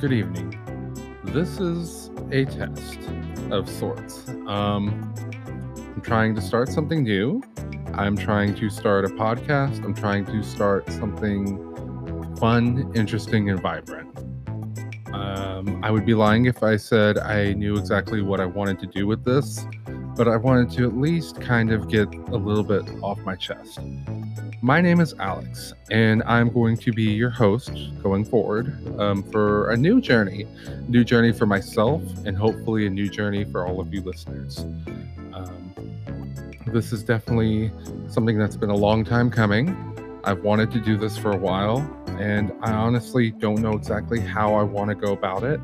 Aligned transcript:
Good 0.00 0.12
evening. 0.12 0.54
This 1.24 1.58
is 1.58 2.12
a 2.30 2.44
test 2.44 3.00
of 3.50 3.68
sorts. 3.68 4.28
Um, 4.46 5.12
I'm 5.76 6.00
trying 6.02 6.36
to 6.36 6.40
start 6.40 6.68
something 6.68 7.02
new. 7.02 7.42
I'm 7.94 8.16
trying 8.16 8.54
to 8.54 8.70
start 8.70 9.06
a 9.06 9.08
podcast. 9.08 9.84
I'm 9.84 9.94
trying 9.94 10.24
to 10.26 10.44
start 10.44 10.88
something 10.92 12.36
fun, 12.36 12.92
interesting, 12.94 13.50
and 13.50 13.60
vibrant. 13.60 14.16
Um, 15.12 15.80
I 15.82 15.90
would 15.90 16.06
be 16.06 16.14
lying 16.14 16.46
if 16.46 16.62
I 16.62 16.76
said 16.76 17.18
I 17.18 17.54
knew 17.54 17.76
exactly 17.76 18.22
what 18.22 18.38
I 18.38 18.46
wanted 18.46 18.78
to 18.78 18.86
do 18.86 19.08
with 19.08 19.24
this, 19.24 19.66
but 20.14 20.28
I 20.28 20.36
wanted 20.36 20.70
to 20.76 20.86
at 20.86 20.96
least 20.96 21.40
kind 21.40 21.72
of 21.72 21.88
get 21.88 22.06
a 22.06 22.36
little 22.36 22.62
bit 22.62 22.88
off 23.02 23.18
my 23.24 23.34
chest. 23.34 23.80
My 24.60 24.80
name 24.80 24.98
is 24.98 25.14
Alex, 25.20 25.72
and 25.88 26.20
I'm 26.24 26.52
going 26.52 26.76
to 26.78 26.92
be 26.92 27.04
your 27.04 27.30
host 27.30 27.70
going 28.02 28.24
forward 28.24 28.76
um, 28.98 29.22
for 29.30 29.70
a 29.70 29.76
new 29.76 30.00
journey, 30.00 30.46
new 30.88 31.04
journey 31.04 31.30
for 31.30 31.46
myself, 31.46 32.02
and 32.26 32.36
hopefully 32.36 32.84
a 32.84 32.90
new 32.90 33.08
journey 33.08 33.44
for 33.44 33.64
all 33.64 33.80
of 33.80 33.94
you 33.94 34.00
listeners. 34.00 34.66
Um, 35.32 35.72
this 36.66 36.92
is 36.92 37.04
definitely 37.04 37.70
something 38.08 38.36
that's 38.36 38.56
been 38.56 38.70
a 38.70 38.76
long 38.76 39.04
time 39.04 39.30
coming. 39.30 40.20
I've 40.24 40.42
wanted 40.42 40.72
to 40.72 40.80
do 40.80 40.96
this 40.96 41.16
for 41.16 41.30
a 41.30 41.36
while, 41.36 41.78
and 42.18 42.52
I 42.60 42.72
honestly 42.72 43.30
don't 43.30 43.60
know 43.60 43.74
exactly 43.74 44.18
how 44.18 44.54
I 44.54 44.64
want 44.64 44.88
to 44.88 44.96
go 44.96 45.12
about 45.12 45.44
it, 45.44 45.60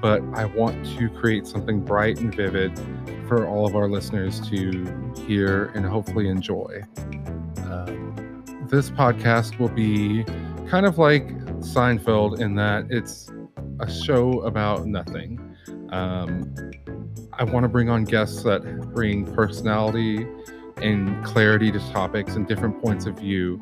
but 0.00 0.22
I 0.34 0.44
want 0.44 0.86
to 0.96 1.08
create 1.08 1.48
something 1.48 1.80
bright 1.80 2.20
and 2.20 2.32
vivid 2.32 2.78
for 3.26 3.48
all 3.48 3.66
of 3.66 3.74
our 3.74 3.88
listeners 3.88 4.38
to 4.48 5.12
hear 5.26 5.72
and 5.74 5.84
hopefully 5.84 6.28
enjoy. 6.28 6.84
Um, 7.64 8.27
this 8.68 8.90
podcast 8.90 9.58
will 9.58 9.68
be 9.68 10.24
kind 10.68 10.84
of 10.84 10.98
like 10.98 11.26
Seinfeld 11.60 12.40
in 12.40 12.54
that 12.56 12.86
it's 12.90 13.30
a 13.80 13.90
show 13.90 14.40
about 14.42 14.86
nothing. 14.86 15.56
Um, 15.90 16.54
I 17.32 17.44
want 17.44 17.64
to 17.64 17.68
bring 17.68 17.88
on 17.88 18.04
guests 18.04 18.42
that 18.42 18.62
bring 18.92 19.24
personality 19.34 20.26
and 20.76 21.24
clarity 21.24 21.72
to 21.72 21.78
topics 21.92 22.36
and 22.36 22.46
different 22.46 22.82
points 22.82 23.06
of 23.06 23.18
view, 23.18 23.60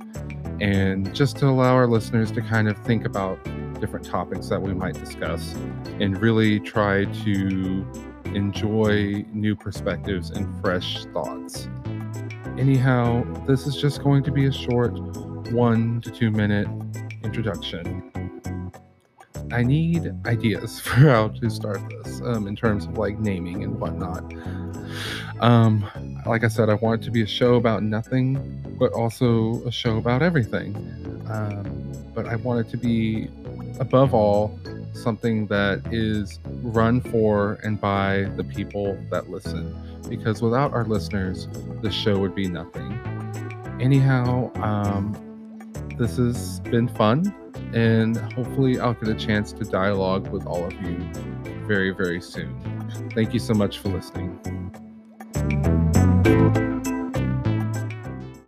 and 0.60 1.14
just 1.14 1.36
to 1.38 1.46
allow 1.46 1.74
our 1.74 1.86
listeners 1.86 2.30
to 2.32 2.42
kind 2.42 2.68
of 2.68 2.76
think 2.78 3.04
about 3.04 3.38
different 3.80 4.06
topics 4.06 4.48
that 4.48 4.60
we 4.60 4.74
might 4.74 4.94
discuss 4.94 5.54
and 6.00 6.20
really 6.20 6.58
try 6.58 7.04
to 7.04 7.86
enjoy 8.34 9.24
new 9.32 9.54
perspectives 9.54 10.30
and 10.30 10.60
fresh 10.60 11.04
thoughts. 11.06 11.68
Anyhow, 12.58 13.22
this 13.46 13.66
is 13.66 13.76
just 13.76 14.02
going 14.02 14.22
to 14.22 14.30
be 14.30 14.46
a 14.46 14.52
short 14.52 14.98
one 15.52 16.00
to 16.00 16.10
two 16.10 16.30
minute 16.30 16.66
introduction. 17.22 18.10
I 19.52 19.62
need 19.62 20.10
ideas 20.24 20.80
for 20.80 20.94
how 20.94 21.28
to 21.28 21.50
start 21.50 21.80
this 22.02 22.22
um, 22.22 22.46
in 22.46 22.56
terms 22.56 22.86
of 22.86 22.96
like 22.96 23.18
naming 23.18 23.62
and 23.62 23.78
whatnot. 23.78 24.24
Um, 25.40 25.84
like 26.24 26.44
I 26.44 26.48
said, 26.48 26.70
I 26.70 26.74
want 26.74 27.02
it 27.02 27.04
to 27.04 27.10
be 27.10 27.20
a 27.20 27.26
show 27.26 27.56
about 27.56 27.82
nothing, 27.82 28.62
but 28.78 28.90
also 28.92 29.62
a 29.66 29.70
show 29.70 29.98
about 29.98 30.22
everything. 30.22 30.74
Um, 31.28 31.92
but 32.14 32.26
I 32.26 32.36
want 32.36 32.66
it 32.66 32.70
to 32.70 32.78
be, 32.78 33.28
above 33.78 34.14
all, 34.14 34.58
something 34.96 35.46
that 35.48 35.82
is 35.92 36.40
run 36.62 37.00
for 37.00 37.58
and 37.62 37.80
by 37.80 38.24
the 38.36 38.44
people 38.44 38.98
that 39.10 39.30
listen 39.30 39.74
because 40.08 40.42
without 40.42 40.72
our 40.72 40.84
listeners, 40.84 41.48
the 41.82 41.90
show 41.90 42.18
would 42.18 42.34
be 42.34 42.48
nothing. 42.48 42.92
Anyhow, 43.80 44.50
um, 44.62 45.14
this 45.98 46.16
has 46.16 46.60
been 46.60 46.88
fun, 46.88 47.34
and 47.74 48.16
hopefully, 48.32 48.78
I'll 48.78 48.94
get 48.94 49.08
a 49.08 49.14
chance 49.14 49.52
to 49.52 49.64
dialogue 49.64 50.28
with 50.28 50.46
all 50.46 50.64
of 50.64 50.72
you 50.74 50.98
very, 51.66 51.90
very 51.90 52.20
soon. 52.20 52.58
Thank 53.14 53.34
you 53.34 53.40
so 53.40 53.54
much 53.54 53.78
for 53.78 53.88
listening. 53.88 54.85